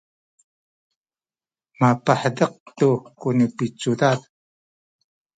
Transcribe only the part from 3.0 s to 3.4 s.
ku